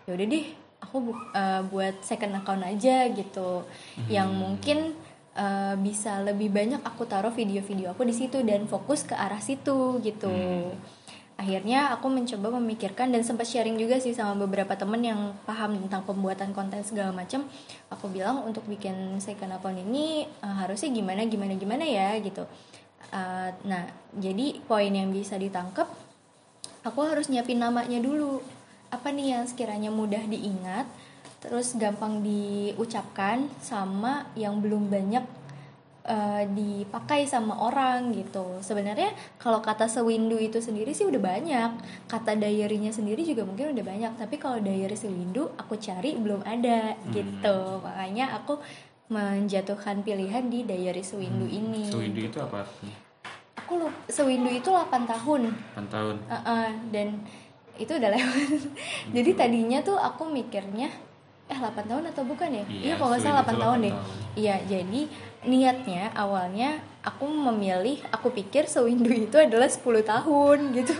ya 0.05 0.13
udah 0.13 0.27
deh 0.27 0.47
aku 0.83 0.97
bu- 1.01 1.29
eh, 1.33 1.63
buat 1.71 1.95
second 2.03 2.35
account 2.35 2.67
aja 2.67 3.07
gitu. 3.15 3.63
Yang 4.11 4.29
mungkin 4.35 4.79
eh, 5.37 5.75
bisa 5.77 6.19
lebih 6.25 6.49
banyak 6.49 6.81
aku 6.83 7.05
taruh 7.05 7.31
video-video 7.31 7.93
aku 7.93 8.09
di 8.09 8.17
situ 8.17 8.41
dan 8.43 8.65
fokus 8.67 9.05
ke 9.05 9.13
arah 9.13 9.41
situ 9.41 10.01
gitu. 10.01 10.33
Akhirnya 11.37 11.93
aku 11.93 12.09
mencoba 12.09 12.49
memikirkan 12.57 13.13
dan 13.13 13.21
sempat 13.21 13.45
sharing 13.45 13.77
juga 13.77 14.01
sih 14.01 14.17
sama 14.17 14.49
beberapa 14.49 14.73
temen 14.73 15.05
yang 15.05 15.37
paham 15.45 15.77
tentang 15.77 16.01
pembuatan 16.09 16.57
konten 16.57 16.81
segala 16.81 17.13
macam 17.13 17.45
aku 17.93 18.09
bilang 18.09 18.41
untuk 18.49 18.65
bikin 18.65 19.21
second 19.21 19.53
account 19.53 19.77
ini 19.77 20.25
eh, 20.25 20.57
harusnya 20.65 20.89
gimana 20.89 21.29
gimana 21.29 21.53
gimana 21.61 21.85
ya 21.85 22.17
gitu. 22.25 22.49
Eh, 23.13 23.51
nah 23.69 23.85
jadi 24.17 24.65
poin 24.65 24.89
yang 24.89 25.13
bisa 25.13 25.37
ditangkap 25.37 25.87
aku 26.89 27.01
harus 27.05 27.29
nyiapin 27.29 27.61
namanya 27.61 28.01
dulu. 28.01 28.41
Apa 28.89 29.13
nih 29.13 29.37
yang 29.37 29.45
sekiranya 29.45 29.93
mudah 29.93 30.25
diingat 30.25 30.89
terus 31.47 31.79
gampang 31.79 32.27
diucapkan 32.27 33.47
sama 33.63 34.27
yang 34.35 34.59
belum 34.59 34.91
banyak 34.91 35.23
eh, 36.05 36.45
dipakai 36.51 37.31
sama 37.31 37.55
orang 37.55 38.11
gitu. 38.11 38.59
Sebenarnya 38.59 39.15
kalau 39.39 39.63
kata 39.63 39.87
sewindu 39.87 40.35
itu 40.37 40.59
sendiri 40.59 40.91
sih 40.91 41.07
udah 41.07 41.23
banyak. 41.23 41.71
Kata 42.11 42.35
diary-nya 42.35 42.91
sendiri 42.91 43.23
juga 43.23 43.47
mungkin 43.47 43.73
udah 43.79 43.85
banyak. 43.87 44.13
Tapi 44.19 44.37
kalau 44.43 44.59
diary 44.59 44.99
sewindu 44.99 45.55
aku 45.55 45.79
cari 45.79 46.19
belum 46.19 46.43
ada 46.43 46.99
gitu. 47.15 47.59
Makanya 47.81 48.43
aku 48.43 48.59
menjatuhkan 49.07 50.03
pilihan 50.03 50.51
di 50.51 50.67
diary 50.67 51.07
sewindu 51.07 51.47
ini. 51.47 51.87
Sewindu 51.87 52.27
itu 52.27 52.43
apa 52.43 52.67
artinya? 52.67 53.07
aku 53.67 53.83
lupa, 53.83 53.99
sewindu 54.07 54.47
itu 54.47 54.71
8 54.71 55.11
tahun. 55.11 55.51
8 55.75 55.91
tahun. 55.91 56.17
Uh-uh, 56.31 56.71
dan 56.95 57.19
itu 57.75 57.91
udah 57.91 58.15
lewat. 58.15 58.63
Jadi 59.19 59.31
tadinya 59.35 59.83
tuh 59.83 59.99
aku 59.99 60.31
mikirnya 60.31 60.87
eh 61.47 61.59
8 61.59 61.87
tahun 61.87 62.05
atau 62.11 62.23
bukan 62.27 62.49
ya? 62.51 62.65
Iya, 62.67 62.81
iya 62.83 62.95
kalau 62.99 63.15
nggak 63.15 63.23
salah 63.23 63.43
Sewindu 63.43 63.55
8 63.55 63.55
itu 63.55 63.63
tahun 63.63 63.79
8 63.79 63.85
deh 63.87 63.95
iya 64.37 64.57
jadi 64.67 65.01
niatnya 65.47 66.03
awalnya 66.13 66.71
aku 67.07 67.25
memilih 67.31 68.03
aku 68.11 68.35
pikir 68.35 68.67
sewindu 68.67 69.15
itu 69.15 69.37
adalah 69.39 69.71
10 69.71 69.79
tahun 70.03 70.59
gitu. 70.75 70.95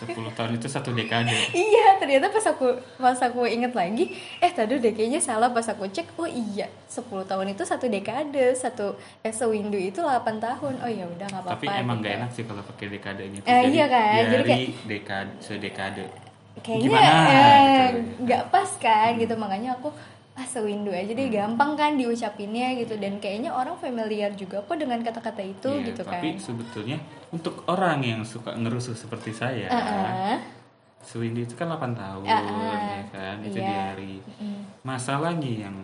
10 0.00 0.14
tahun 0.32 0.56
itu 0.56 0.64
satu 0.64 0.94
dekade. 0.94 1.34
Iya 1.52 1.98
ternyata 1.98 2.30
pas 2.30 2.46
aku 2.46 2.72
pas 2.96 3.18
aku 3.18 3.44
inget 3.44 3.74
lagi 3.74 4.14
eh 4.38 4.48
tadi 4.48 4.78
deh 4.78 4.94
kayaknya 4.94 5.18
salah 5.18 5.50
pas 5.50 5.66
aku 5.66 5.90
cek 5.90 6.14
oh 6.16 6.24
iya 6.24 6.70
10 6.86 7.04
tahun 7.26 7.52
itu 7.52 7.66
satu 7.66 7.90
dekade 7.90 8.54
satu 8.54 8.94
eh 9.20 9.34
sewindu 9.34 9.76
itu 9.76 10.00
8 10.00 10.38
tahun. 10.38 10.74
Oh 10.80 10.88
ya 10.88 11.04
udah 11.04 11.26
nggak 11.26 11.42
apa-apa 11.44 11.58
tapi 11.58 11.66
emang 11.66 11.98
gitu. 11.98 12.06
gak 12.06 12.14
enak 12.16 12.30
sih 12.30 12.44
kalau 12.46 12.62
pakai 12.62 12.86
dekade 12.88 13.22
ini 13.26 13.38
Eh, 13.42 13.62
iya 13.74 13.86
kan, 13.90 14.22
jadi 14.22 14.44
dari 14.46 14.62
dekade 14.86 15.32
sedekade 15.42 16.29
kayaknya 16.60 16.88
eh, 16.90 17.88
Gitu. 17.90 17.98
nggak 18.22 18.42
pas 18.48 18.70
kan 18.76 19.10
gitu. 19.14 19.34
Makanya 19.34 19.74
aku 19.74 19.88
ah 20.32 20.46
sewindu 20.46 20.88
aja 20.88 21.10
deh 21.10 21.28
gampang 21.28 21.74
kan 21.74 21.94
diucapinnya 21.94 22.72
gitu. 22.76 22.94
Dan 22.96 23.18
kayaknya 23.18 23.50
orang 23.50 23.76
familiar 23.76 24.32
juga 24.32 24.60
kok 24.60 24.74
dengan 24.74 25.00
kata-kata 25.00 25.42
itu 25.42 25.70
Iya, 25.70 25.86
gitu 25.86 26.02
tapi 26.02 26.28
kan. 26.32 26.40
sebetulnya 26.40 26.98
untuk 27.28 27.62
orang 27.66 28.00
yang 28.00 28.20
suka 28.22 28.52
ngerusuh 28.52 28.94
seperti 28.94 29.30
saya 29.30 29.66
Heeh. 29.66 30.36
Sewindi 31.00 31.42
itu 31.42 31.54
kan 31.54 31.64
8 31.66 31.92
tahun 31.94 32.24
Ah, 32.24 32.44
ya 32.94 33.04
kan? 33.08 33.36
Itu 33.40 33.56
iya. 33.56 33.64
di 33.64 33.74
hari 33.74 34.12
masalahnya 34.82 35.50
yang 35.62 35.76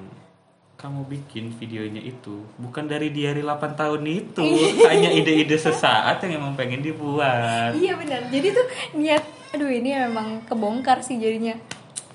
kamu 0.76 1.08
bikin 1.08 1.48
videonya 1.50 2.04
itu 2.04 2.44
bukan 2.56 2.84
dari 2.84 3.08
di 3.08 3.24
hari 3.24 3.40
8 3.40 3.48
tahun 3.74 4.02
itu 4.04 4.44
hanya 4.88 5.08
ide-ide 5.10 5.56
sesaat 5.56 6.20
yang 6.20 6.36
emang 6.36 6.52
pengen 6.52 6.80
dibuat. 6.80 7.72
Iya 7.72 7.96
benar. 7.96 8.28
Jadi 8.28 8.48
tuh 8.52 8.66
niat 8.94 9.24
aduh 9.54 9.70
ini 9.70 9.94
memang 9.94 10.42
kebongkar 10.48 11.04
sih 11.04 11.20
jadinya 11.20 11.54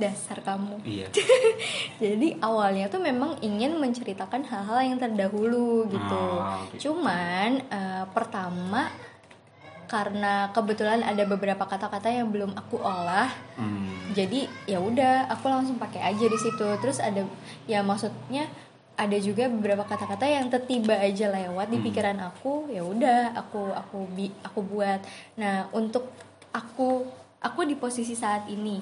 dasar 0.01 0.41
kamu 0.41 0.81
iya 0.81 1.07
Jadi 2.01 2.41
awalnya 2.41 2.89
tuh 2.89 2.97
memang 2.97 3.37
ingin 3.45 3.77
menceritakan 3.77 4.41
hal-hal 4.49 4.79
yang 4.81 4.97
terdahulu 4.97 5.85
gitu. 5.85 6.25
Gitu. 6.73 6.89
Cuman 6.89 7.61
eh, 7.69 8.05
pertama 8.09 8.89
karena 9.85 10.49
kebetulan 10.55 11.03
ada 11.03 11.27
beberapa 11.27 11.67
kata-kata 11.67 12.07
yang 12.07 12.31
belum 12.31 12.55
aku 12.55 12.79
olah, 12.79 13.27
Hmm. 13.59 14.15
jadi 14.15 14.47
ya 14.63 14.79
udah 14.79 15.27
aku 15.27 15.51
langsung 15.51 15.75
pakai 15.75 15.99
aja 15.99 16.25
di 16.31 16.39
situ. 16.39 16.63
Terus 16.79 17.03
ada 17.03 17.27
ya 17.67 17.83
maksudnya 17.83 18.47
ada 18.95 19.17
juga 19.19 19.51
beberapa 19.51 19.83
kata-kata 19.83 20.23
yang 20.25 20.47
tiba 20.63 20.95
aja 20.95 21.27
lewat 21.27 21.67
di 21.67 21.77
pikiran 21.83 22.23
aku, 22.23 22.71
ya 22.71 22.87
udah 22.87 23.35
aku 23.35 23.75
aku 23.75 24.07
bi 24.15 24.31
aku 24.41 24.63
buat. 24.63 25.03
Nah, 25.35 25.67
untuk 25.75 26.07
aku 26.55 27.03
aku 27.41 27.65
di 27.65 27.75
posisi 27.75 28.13
saat 28.13 28.45
ini 28.47 28.77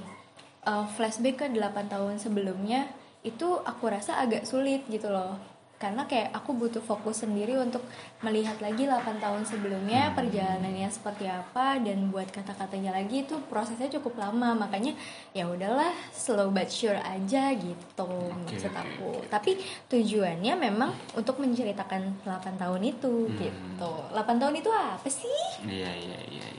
uh, 0.67 0.85
flashback 0.85 1.35
ke 1.43 1.45
8 1.47 1.87
tahun 1.87 2.15
sebelumnya 2.19 2.87
itu 3.23 3.59
aku 3.63 3.91
rasa 3.91 4.19
agak 4.19 4.47
sulit 4.47 4.87
gitu 4.87 5.11
loh. 5.11 5.35
Karena 5.79 6.03
kayak 6.03 6.35
aku 6.35 6.51
butuh 6.59 6.83
fokus 6.83 7.23
sendiri 7.23 7.55
untuk 7.55 7.79
melihat 8.19 8.59
lagi 8.59 8.83
8 8.83 9.15
tahun 9.23 9.47
sebelumnya 9.47 10.11
perjalanannya 10.11 10.91
seperti 10.91 11.23
apa 11.23 11.79
dan 11.79 12.11
buat 12.11 12.27
kata-katanya 12.35 12.99
lagi 12.99 13.23
itu 13.23 13.39
prosesnya 13.47 13.87
cukup 13.87 14.19
lama. 14.19 14.59
Makanya 14.59 14.91
ya 15.31 15.47
udahlah 15.47 15.95
slow 16.11 16.51
but 16.51 16.67
sure 16.67 16.99
aja 16.99 17.55
gitu 17.55 18.11
maksud 18.43 18.75
oke, 18.75 18.83
aku. 18.83 19.11
tapi 19.31 19.55
tujuannya 19.87 20.59
memang 20.59 20.91
untuk 21.15 21.39
menceritakan 21.39 22.27
8 22.27 22.59
tahun 22.59 22.81
itu 22.83 23.31
gitu. 23.39 23.93
8 24.11 24.19
tahun 24.35 24.59
itu 24.59 24.71
apa 24.75 25.07
sih? 25.07 25.63
Iya 25.63 25.95
iya 25.95 26.19
iya 26.27 26.58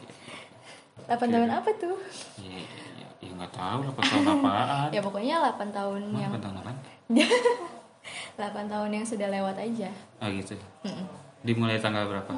iya 1.10 1.18
8 1.18 1.34
tahun 1.34 1.50
apa 1.50 1.70
tuh? 1.74 1.98
Iya 2.38 2.58
iya 2.62 2.86
iya. 3.02 3.08
Ya 3.18 3.30
nggak 3.34 3.52
tahu 3.52 3.78
8 3.90 3.98
tahun 3.98 4.26
apaan. 4.38 4.88
Ya 4.96 5.00
pokoknya 5.02 5.34
8 5.42 5.74
tahun 5.74 6.00
Emang 6.06 6.22
yang 6.22 6.32
8 6.38 6.44
tahun 6.46 6.56
apaan? 6.62 6.76
8 8.38 8.72
tahun 8.72 8.90
yang 8.94 9.06
sudah 9.06 9.28
lewat 9.28 9.56
aja. 9.58 9.90
Oh 10.22 10.28
gitu. 10.30 10.54
Mm-mm. 10.86 11.06
dimulai 11.42 11.80
tanggal 11.82 12.06
berapa? 12.06 12.32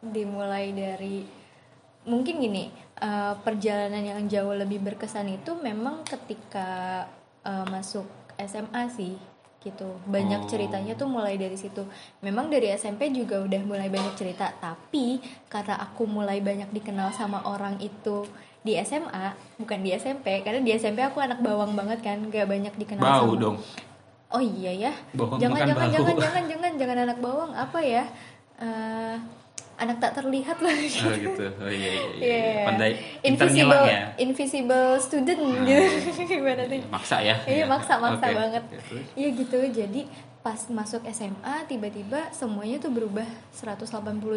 Dimulai 0.00 0.72
dari 0.72 1.26
mungkin 2.08 2.40
gini 2.40 2.72
eh, 2.96 3.34
perjalanan 3.44 4.00
yang 4.00 4.20
jauh 4.26 4.56
lebih 4.56 4.80
berkesan 4.80 5.28
itu 5.28 5.52
memang 5.60 6.00
ketika 6.08 7.04
eh, 7.44 7.66
masuk 7.68 8.08
SMA 8.40 8.88
sih 8.88 9.29
gitu 9.60 10.00
banyak 10.08 10.40
Oh. 10.40 10.48
ceritanya 10.48 10.96
tuh 10.96 11.04
mulai 11.04 11.36
dari 11.36 11.52
situ 11.54 11.84
memang 12.20 12.48
dari 12.48 12.72
SMP 12.72 13.12
juga 13.12 13.44
udah 13.44 13.60
mulai 13.60 13.92
banyak 13.92 14.16
cerita 14.16 14.48
tapi 14.56 15.20
karena 15.46 15.76
aku 15.78 16.08
mulai 16.08 16.40
banyak 16.40 16.72
dikenal 16.72 17.12
sama 17.12 17.44
orang 17.44 17.76
itu 17.76 18.24
di 18.60 18.76
SMA 18.76 19.36
bukan 19.56 19.78
di 19.80 19.92
SMP 19.92 20.40
karena 20.40 20.60
di 20.60 20.72
SMP 20.72 21.00
aku 21.00 21.20
anak 21.20 21.40
bawang 21.40 21.76
banget 21.76 22.00
kan 22.00 22.24
gak 22.26 22.48
banyak 22.48 22.72
dikenal 22.74 23.04
bau 23.04 23.28
sama 23.28 23.36
dong 23.36 23.58
Oh 24.30 24.38
iya 24.38 24.70
ya. 24.70 24.92
Bawang 25.10 25.42
jangan 25.42 25.58
jangan 25.66 25.86
bau. 25.90 25.90
jangan 25.98 26.14
jangan 26.14 26.44
jangan 26.46 26.72
jangan 26.78 26.98
anak 27.02 27.18
bawang 27.18 27.50
apa 27.50 27.78
ya? 27.82 28.06
Eh, 28.62 29.16
anak 29.80 29.96
tak 29.98 30.12
terlihat 30.14 30.60
lah. 30.60 30.76
oh 30.76 31.14
gitu 31.16 31.46
oh 31.56 31.70
iya 31.72 31.90
iya, 31.90 32.04
iya. 32.12 32.20
Iya. 32.20 32.64
pandai 32.68 32.90
pintar 33.18 33.48
invisible 33.48 33.80
ya 33.88 34.02
invisible 34.16 34.88
student 35.00 35.40
gitu 35.64 35.84
gimana 36.36 36.62
nih? 36.68 36.80
maksa 36.86 37.16
ya 37.18 37.36
Iya 37.42 37.64
maksa 37.64 37.96
maksa 37.96 38.26
Oke. 38.28 38.36
banget. 38.36 38.64
Iya 39.16 39.28
gitu. 39.34 39.58
Jadi 39.72 40.02
pas 40.40 40.56
masuk 40.68 41.04
SMA 41.10 41.68
tiba-tiba 41.68 42.32
semuanya 42.32 42.80
tuh 42.80 42.88
berubah 42.88 43.28
180 43.52 43.84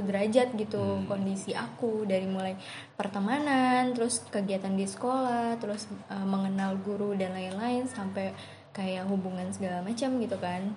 derajat 0.03 0.51
gitu 0.53 0.79
Hmm. 0.79 1.07
kondisi 1.07 1.51
aku 1.51 2.03
dari 2.03 2.27
mulai 2.27 2.59
pertemanan, 2.97 3.91
terus 3.91 4.23
kegiatan 4.27 4.71
di 4.73 4.83
sekolah, 4.83 5.59
terus 5.59 5.88
eh, 6.07 6.25
mengenal 6.25 6.75
guru 6.79 7.15
dan 7.15 7.31
lain-lain 7.31 7.83
sampai 7.88 8.31
kayak 8.71 9.07
hubungan 9.07 9.47
segala 9.51 9.79
macam 9.79 10.19
gitu 10.19 10.35
kan. 10.39 10.71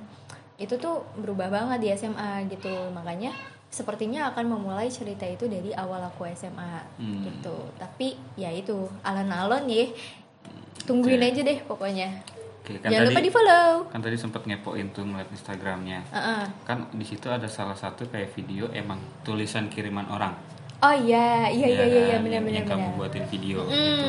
Itu 0.56 0.74
tuh 0.76 1.06
berubah 1.18 1.50
banget 1.50 1.78
di 1.80 1.88
SMA 1.92 2.46
gitu. 2.46 2.70
Makanya 2.90 3.30
sepertinya 3.76 4.32
akan 4.32 4.44
memulai 4.48 4.88
cerita 4.88 5.22
itu 5.22 5.44
dari 5.44 5.68
awal 5.70 6.00
aku 6.02 6.24
SMA 6.30 6.80
Hmm. 6.96 7.20
gitu. 7.22 7.52
Tapi 7.76 8.16
ya 8.34 8.48
itu 8.48 8.72
alon-alon 9.02 9.68
ya. 9.68 9.84
Tungguin 10.82 11.18
Oke. 11.18 11.28
aja 11.28 11.40
deh 11.42 11.58
pokoknya. 11.60 12.08
Oke, 12.58 12.80
kan 12.80 12.88
Jangan 12.88 13.04
tadi 13.04 13.12
lupa 13.12 13.20
di 13.20 13.30
follow. 13.30 13.70
kan 13.86 14.00
tadi 14.00 14.16
sempat 14.16 14.42
ngepoin 14.42 14.90
tuh 14.90 15.04
ngeliat 15.04 15.30
Instagramnya 15.30 16.02
kan 16.64 16.90
di 16.90 17.04
situ 17.04 17.28
ada 17.28 17.46
salah 17.46 17.76
satu 17.76 18.06
kayak 18.06 18.32
video 18.32 18.66
emang 18.72 18.98
tulisan 19.22 19.68
kiriman 19.68 20.02
orang 20.08 20.34
Oh 20.76 20.92
iya, 20.92 21.48
iya 21.48 21.66
iya 21.66 21.84
iya 21.84 22.00
iya 22.04 22.16
kan? 22.16 22.22
benar 22.22 22.34
Yang- 22.36 22.44
benar 22.44 22.56
yang 22.56 22.66
kamu 22.68 22.86
buatin 22.94 23.24
video 23.26 23.58
Hmm. 23.64 23.70
gitu. 23.70 24.06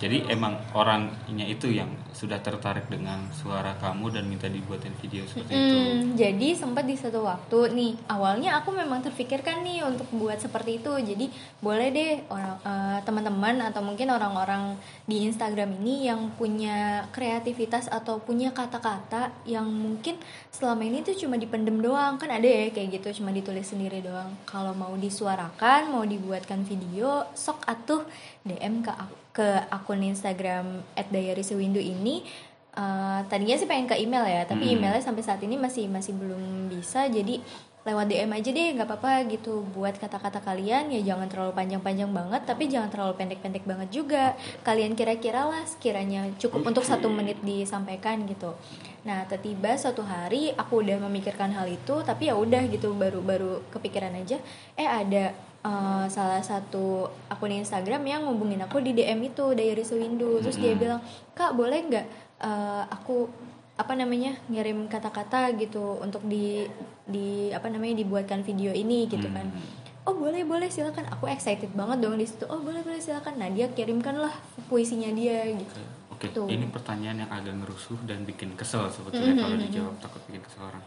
Jadi 0.00 0.24
emang 0.32 0.56
orangnya 0.72 1.44
itu 1.44 1.68
yang 1.68 1.92
sudah 2.10 2.40
tertarik 2.40 2.88
dengan 2.88 3.20
suara 3.30 3.76
kamu 3.76 4.08
dan 4.10 4.24
minta 4.24 4.48
dibuatin 4.48 4.96
video 4.96 5.28
seperti 5.28 5.52
itu. 5.52 5.76
Hmm, 5.76 5.96
jadi 6.16 6.48
sempat 6.52 6.88
di 6.88 6.96
satu 6.96 7.20
waktu 7.20 7.58
nih 7.70 7.92
awalnya 8.08 8.56
aku 8.56 8.72
memang 8.72 9.00
terpikirkan 9.00 9.60
nih 9.60 9.84
untuk 9.84 10.08
buat 10.10 10.40
seperti 10.40 10.80
itu. 10.80 10.88
Jadi 10.88 11.28
boleh 11.60 11.92
deh 11.92 12.12
orang 12.28 12.56
eh, 12.62 12.98
teman-teman 13.04 13.60
atau 13.62 13.84
mungkin 13.84 14.08
orang-orang 14.08 14.72
di 15.04 15.28
Instagram 15.28 15.76
ini 15.80 16.08
yang 16.08 16.32
punya 16.32 17.04
kreativitas 17.12 17.92
atau 17.92 18.16
punya 18.18 18.52
kata-kata 18.52 19.36
yang 19.44 19.68
mungkin 19.68 20.16
selama 20.48 20.80
ini 20.80 21.04
tuh 21.04 21.12
cuma 21.14 21.36
dipendem 21.36 21.76
doang. 21.76 22.16
Kan 22.16 22.32
ada 22.32 22.48
ya 22.48 22.72
kayak 22.72 22.96
gitu 22.96 23.20
cuma 23.20 23.32
ditulis 23.32 23.68
sendiri 23.68 24.00
doang. 24.00 24.32
Kalau 24.44 24.72
mau 24.72 24.96
disuarakan 24.96 25.89
mau 25.90 26.06
dibuatkan 26.06 26.62
video 26.62 27.26
sok 27.34 27.66
atuh 27.66 28.06
DM 28.46 28.86
ke 28.86 28.92
ke 29.34 29.48
akun 29.68 30.06
Instagram 30.06 30.86
@diarysewindu 30.94 31.82
ini. 31.82 32.22
Eh, 32.70 33.20
tadinya 33.26 33.58
sih 33.58 33.66
pengen 33.66 33.90
ke 33.90 33.98
email 33.98 34.22
ya 34.22 34.46
tapi 34.46 34.70
Hmm. 34.70 34.74
emailnya 34.78 35.02
sampai 35.02 35.26
saat 35.26 35.42
ini 35.42 35.58
masih 35.58 35.90
masih 35.90 36.14
belum 36.14 36.70
bisa. 36.70 37.10
Jadi 37.10 37.42
lewat 37.80 38.12
DM 38.12 38.30
aja 38.30 38.50
deh 38.52 38.68
nggak 38.78 38.86
apa-apa 38.86 39.26
gitu. 39.26 39.66
Buat 39.74 39.98
kata-kata 39.98 40.38
kalian 40.38 40.92
ya 40.94 41.00
jangan 41.02 41.26
terlalu 41.26 41.52
panjang-panjang 41.56 42.12
banget 42.14 42.42
tapi 42.46 42.70
jangan 42.70 42.92
terlalu 42.92 43.18
pendek-pendek 43.18 43.66
banget 43.66 43.88
juga. 43.90 44.38
Kalian 44.62 44.94
kira-kira 44.94 45.50
lah 45.50 45.66
sekiranya 45.66 46.30
cukup 46.38 46.70
untuk 46.70 46.86
satu 46.86 47.10
menit 47.10 47.42
disampaikan 47.42 48.22
gitu. 48.30 48.54
Nah 49.02 49.26
tiba 49.26 49.74
suatu 49.74 50.06
hari 50.06 50.54
aku 50.54 50.86
udah 50.86 51.02
memikirkan 51.10 51.50
hal 51.50 51.66
itu 51.66 52.06
tapi 52.06 52.30
ya 52.30 52.38
udah 52.38 52.70
gitu 52.70 52.94
baru-baru 52.94 53.66
kepikiran 53.74 54.14
aja 54.14 54.38
eh 54.78 54.86
ada 54.86 55.34
eh, 55.60 56.06
salah 56.08 56.40
satu 56.40 57.04
akun 57.26 57.52
Instagram 57.52 58.02
yang 58.02 58.24
ngubungin 58.24 58.60
aku 58.60 58.80
di 58.80 58.92
DM 58.92 59.20
itu 59.24 59.52
dari 59.52 59.80
Sewindu 59.80 60.40
terus 60.40 60.56
dia 60.56 60.72
Mm-mm. 60.72 60.80
bilang 60.80 61.00
kak 61.32 61.52
boleh 61.52 61.78
nggak 61.84 62.06
eh, 62.40 62.82
aku 62.88 63.28
apa 63.74 63.96
namanya 63.96 64.36
ngirim 64.46 64.84
kata-kata 64.86 65.56
gitu 65.56 65.96
untuk 65.98 66.20
di 66.22 66.68
di 67.04 67.48
apa 67.48 67.66
namanya 67.66 67.96
dibuatkan 67.96 68.40
video 68.40 68.70
ini 68.70 69.08
gitu 69.08 69.24
kan 69.26 69.48
Hmm. 69.48 70.08
oh 70.08 70.16
boleh 70.16 70.44
boleh 70.44 70.68
silakan 70.68 71.08
aku 71.08 71.28
excited 71.28 71.72
banget 71.72 72.00
dong 72.00 72.16
di 72.16 72.24
situ 72.24 72.44
oh 72.44 72.60
boleh 72.60 72.80
boleh 72.80 73.00
silakan 73.00 73.36
nah 73.36 73.48
dia 73.48 73.68
kirimkanlah 73.68 74.32
puisinya 74.66 75.08
dia 75.12 75.44
gitu 75.48 75.80
Oke, 76.10 76.28
Tuh. 76.36 76.44
ini 76.52 76.68
pertanyaan 76.68 77.24
yang 77.24 77.32
agak 77.32 77.56
ngerusuh 77.56 77.96
dan 78.04 78.28
bikin 78.28 78.52
kesel 78.52 78.84
sebetulnya 78.92 79.32
Mhm, 79.32 79.40
kalau 79.40 79.56
mhm, 79.56 79.64
dijawab 79.64 79.94
takut 79.96 80.20
bikin 80.28 80.42
kesel 80.44 80.62
orang. 80.68 80.84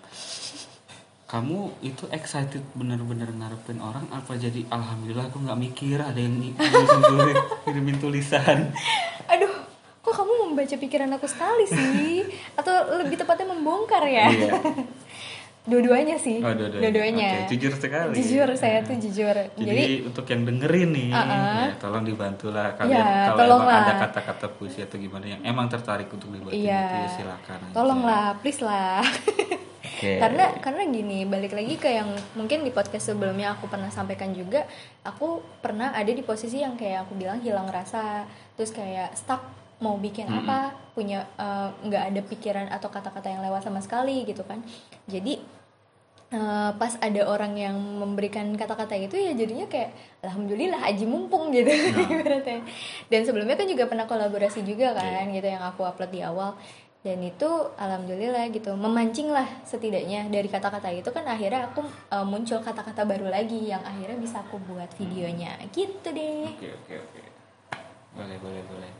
Kamu 1.33 1.57
itu 1.81 2.05
excited 2.07 2.61
bener-bener 2.71 3.25
ngarepin 3.27 3.81
orang 3.81 4.05
apa 4.07 4.37
jadi 4.37 4.69
alhamdulillah 4.69 5.25
aku 5.25 5.41
nggak 5.41 5.57
mikir 5.59 5.97
ada 5.97 6.13
yang 6.15 6.37
ng- 6.37 6.53
ngirimin 6.53 7.01
tulis- 7.03 7.43
ngirimin 7.65 7.97
tulisan. 7.97 8.69
aduh 9.25 9.49
kok 9.99 10.13
kamu 10.13 10.29
membaca 10.45 10.75
pikiran 10.77 11.09
aku 11.11 11.25
sekali 11.25 11.65
sih 11.65 12.21
atau 12.53 12.69
lebih 12.99 13.17
tepatnya 13.17 13.49
membongkar 13.49 14.05
ya 14.05 14.29
Iya. 14.29 14.51
dua-duanya 15.65 16.19
sih 16.19 16.37
Oh, 16.37 16.51
dua-duanya. 16.51 16.83
dua-duanya 16.83 17.29
Oke, 17.39 17.49
jujur 17.49 17.73
sekali. 17.73 18.13
jujur 18.13 18.47
saya 18.53 18.83
tuh 18.83 18.99
jujur 18.99 19.31
Jadi, 19.31 19.63
jadi, 19.65 19.85
untuk 20.03 20.25
yang 20.27 20.43
dengerin 20.43 20.89
nih, 20.91 21.09
Uh-uh. 21.09 21.55
ya, 21.63 21.73
tolong 21.79 22.03
dibantulah 22.03 22.75
kalian 22.75 22.93
Ya, 22.93 23.07
kalau 23.25 23.39
tolonglah. 23.39 23.73
emang 23.73 23.81
ada 23.81 23.93
kata-kata 24.03 24.45
puisi 24.51 24.79
atau 24.79 24.97
gimana 24.97 25.25
yang 25.25 25.41
emang 25.41 25.65
tertarik 25.65 26.11
untuk 26.11 26.29
dibuat 26.29 26.51
Iya. 26.53 26.83
ya 26.99 27.09
silakan. 27.09 27.57
aja. 27.63 27.73
tolonglah 27.73 28.25
please 28.37 28.59
lah 28.59 29.01
Oke. 30.03 30.19
karena 30.19 30.45
karena 30.59 30.83
gini 30.91 31.23
balik 31.23 31.55
lagi 31.55 31.79
ke 31.79 31.87
yang 31.87 32.11
mungkin 32.35 32.67
di 32.67 32.75
podcast 32.75 33.15
sebelumnya 33.15 33.55
aku 33.55 33.71
pernah 33.71 33.87
sampaikan 33.87 34.35
juga 34.35 34.67
aku 35.07 35.39
pernah 35.63 35.95
ada 35.95 36.11
di 36.11 36.19
posisi 36.19 36.59
yang 36.59 36.75
kayak 36.75 37.07
aku 37.07 37.15
bilang 37.15 37.39
hilang 37.39 37.71
rasa 37.71 38.27
terus 38.59 38.75
kayak 38.75 39.15
stuck 39.15 39.63
mau 39.83 39.99
bikin 39.99 40.31
Mm-mm. 40.31 40.47
apa 40.47 40.71
punya 40.95 41.27
eh, 41.35 41.69
nggak 41.83 42.03
ada 42.15 42.21
pikiran 42.23 42.67
atau 42.71 42.87
kata-kata 42.87 43.27
yang 43.27 43.43
lewat 43.43 43.67
sama 43.67 43.83
sekali 43.83 44.23
gitu 44.23 44.47
kan. 44.47 44.63
Jadi 45.11 45.43
eh, 46.31 46.71
pas 46.79 46.93
ada 47.03 47.21
orang 47.27 47.53
yang 47.59 47.75
memberikan 47.75 48.47
kata-kata 48.55 48.95
itu 48.95 49.19
ya 49.19 49.35
jadinya 49.35 49.67
kayak 49.67 49.91
alhamdulillah 50.23 50.79
aji 50.87 51.03
mumpung 51.03 51.51
gitu. 51.51 51.67
Ibaratnya. 52.15 52.63
Dan 53.11 53.21
sebelumnya 53.27 53.59
kan 53.59 53.67
juga 53.67 53.91
pernah 53.91 54.07
kolaborasi 54.07 54.63
juga 54.63 54.95
kan 54.95 55.27
gitu 55.35 55.47
yang 55.51 55.67
aku 55.67 55.83
upload 55.83 56.15
di 56.15 56.23
awal 56.23 56.55
dan 57.03 57.19
itu 57.19 57.49
alhamdulillah 57.75 58.47
gitu 58.49 58.71
memancing 58.73 59.27
lah 59.27 59.43
setidaknya 59.61 60.23
dari 60.27 60.47
kata-kata 60.47 60.87
itu 60.87 61.11
kan 61.11 61.27
akhirnya 61.27 61.67
aku 61.67 61.83
eh, 61.83 62.23
muncul 62.23 62.57
kata-kata 62.57 63.03
baru 63.03 63.27
lagi 63.27 63.67
yang 63.67 63.83
akhirnya 63.83 64.15
bisa 64.17 64.39
aku 64.39 64.55
buat 64.63 64.87
videonya 64.95 65.59
gitu 65.69 66.07
deh 66.09 66.47
Oke 66.49 66.71
oke 66.73 66.93
oke. 66.97 67.21
Boleh 68.13 68.37
boleh 68.39 68.61
boleh. 68.63 68.91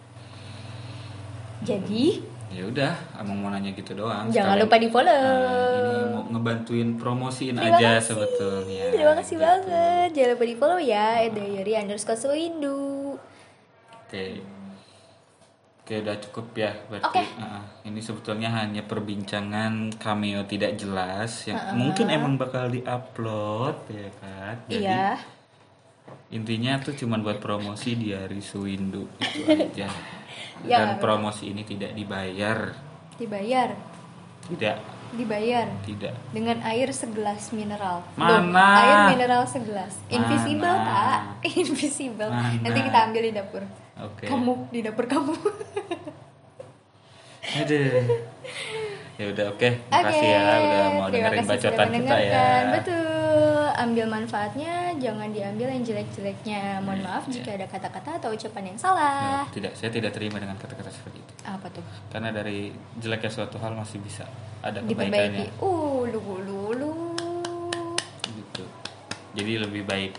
jadi 1.62 2.20
Ya 2.54 2.70
udah, 2.70 2.94
emang 3.18 3.40
mau 3.40 3.50
nanya 3.50 3.74
gitu 3.74 3.98
doang. 3.98 4.30
jangan 4.30 4.54
Sekalian, 4.54 4.62
lupa 4.62 4.76
di 4.78 4.88
follow 4.88 5.10
eh, 5.10 5.74
ini 5.74 5.96
mau 6.06 6.22
ngebantuin 6.30 6.90
promosiin 6.94 7.56
Terima 7.58 7.74
aja 7.74 7.90
kasih. 7.98 8.06
sebetulnya. 8.14 8.84
terima 8.94 9.14
kasih 9.18 9.34
gitu. 9.34 9.42
banget 9.42 10.08
jangan 10.14 10.30
lupa 10.30 10.46
di 10.46 10.56
follow 10.56 10.78
ya 10.78 11.08
@dayori 11.30 11.74
underscore 11.74 12.14
sewindu 12.16 13.18
Oke. 14.06 14.26
Oke 15.84 16.00
udah 16.00 16.16
cukup 16.16 16.48
ya 16.56 16.72
berarti. 16.88 17.20
Oke. 17.20 17.44
Ah, 17.44 17.68
ini 17.84 18.00
sebetulnya 18.00 18.56
hanya 18.56 18.88
perbincangan 18.88 19.92
cameo 20.00 20.48
tidak 20.48 20.80
jelas 20.80 21.44
yang 21.44 21.60
mungkin 21.76 22.08
emang 22.08 22.40
bakal 22.40 22.72
diupload 22.72 23.76
ya 23.92 24.10
kan. 24.24 24.56
Jadi 24.72 24.80
iya 24.80 25.20
intinya 26.34 26.82
tuh 26.82 26.98
cuman 26.98 27.22
buat 27.22 27.38
promosi 27.38 27.94
di 27.94 28.10
hari 28.10 28.42
Suwindu 28.42 29.06
itu 29.22 29.46
aja. 29.54 29.88
Ya. 30.66 30.78
Dan 30.82 30.90
promosi 30.98 31.54
ini 31.54 31.62
tidak 31.62 31.94
dibayar. 31.94 32.74
dibayar 33.14 33.70
Tidak, 34.50 34.78
dibayar 35.16 35.70
tidak. 35.86 36.18
dengan 36.34 36.60
air 36.66 36.90
segelas 36.92 37.54
mineral. 37.54 38.02
Mana? 38.18 38.42
Loh, 38.42 38.82
air 38.82 39.00
mineral 39.16 39.44
segelas. 39.46 39.94
Invisible, 40.10 40.68
Mana? 40.68 41.38
Pak. 41.44 41.48
Invisible. 41.62 42.28
Mana? 42.28 42.60
Nanti 42.60 42.80
kita 42.84 43.00
ambil 43.08 43.22
di 43.30 43.32
dapur. 43.32 43.64
Oke. 44.02 44.26
Kamu 44.26 44.74
di 44.74 44.82
dapur 44.82 45.06
kamu. 45.06 45.34
Aduh. 47.62 48.02
Ya 49.14 49.30
udah 49.30 49.46
oke, 49.54 49.70
Oke. 49.70 49.94
makasih 49.94 50.26
ya 50.26 50.40
udah 50.42 50.58
mau 50.90 51.06
terima 51.06 51.30
dengerin 51.30 51.46
bacotan 51.46 51.88
kita 51.94 52.18
ya. 52.18 52.42
Betul. 52.74 53.06
Ambil 53.74 54.06
manfaatnya, 54.10 54.74
jangan 54.98 55.30
diambil 55.30 55.68
yang 55.70 55.84
jelek-jeleknya. 55.86 56.82
Mohon 56.82 56.98
Iya, 56.98 57.06
maaf 57.06 57.24
iya. 57.26 57.34
jika 57.38 57.50
ada 57.54 57.66
kata-kata 57.70 58.10
atau 58.18 58.30
ucapan 58.34 58.64
yang 58.74 58.78
salah. 58.80 59.46
Nah, 59.46 59.54
tidak, 59.54 59.74
saya 59.78 59.90
tidak 59.94 60.18
terima 60.18 60.42
dengan 60.42 60.58
kata-kata 60.58 60.90
seperti 60.90 61.22
itu. 61.22 61.34
Apa 61.46 61.68
tuh? 61.70 61.86
Karena 62.10 62.34
dari 62.34 62.74
jeleknya 62.98 63.30
suatu 63.30 63.62
hal 63.62 63.78
masih 63.78 64.02
bisa 64.02 64.26
ada 64.66 64.82
Diperbaiki. 64.82 65.14
kebaikannya. 65.14 65.46
Uh, 65.62 66.10
lu 66.10 66.22
lu 66.42 66.62
lu. 66.74 66.92
Gitu. 68.24 68.64
Jadi 69.34 69.54
lebih 69.62 69.84
baik 69.86 70.14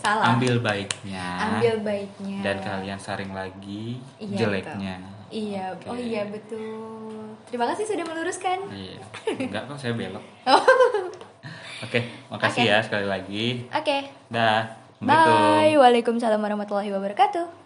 Salah. 0.00 0.32
ambil 0.32 0.56
baiknya. 0.58 1.26
Ambil 1.38 1.84
baiknya. 1.84 2.40
Dan 2.40 2.56
kalian 2.58 2.96
saring 2.96 3.30
lagi 3.30 4.00
Iya, 4.16 4.36
jeleknya. 4.36 4.96
Iya, 5.28 5.76
oh 5.86 5.92
Oke. 5.92 6.00
iya 6.00 6.22
betul. 6.26 7.36
Terima 7.46 7.68
kasih 7.68 7.84
sudah 7.84 8.02
meluruskan. 8.02 8.58
Iya. 8.72 8.96
Enggak 9.36 9.68
kok 9.68 9.76
saya 9.76 9.92
belok. 9.92 10.24
Oh. 10.48 10.64
Oke, 11.80 12.00
makasih 12.28 12.64
Oke. 12.64 12.72
ya 12.72 12.78
sekali 12.80 13.06
lagi. 13.06 13.46
Oke. 13.68 14.08
Dah. 14.28 14.68
Assalamualaikum. 15.00 15.36
Bye. 15.36 15.74
Waalaikumsalam 15.76 16.40
warahmatullahi 16.40 16.92
wabarakatuh. 16.92 17.59